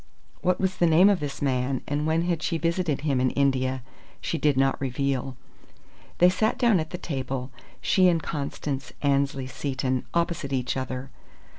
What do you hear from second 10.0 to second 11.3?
opposite each other.